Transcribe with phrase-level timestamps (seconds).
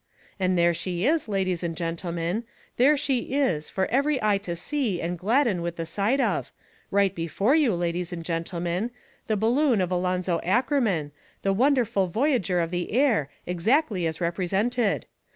[0.39, 2.43] And there she is, ladies and gentlemen,
[2.77, 6.51] there she is, for every eye to see and gladden with the sight of
[6.89, 8.89] right before you, ladies and gentlemen
[9.27, 11.11] the balloon of Alonzo Ackerman,
[11.43, 15.05] the wonderful voyager of the air, exactly as represented.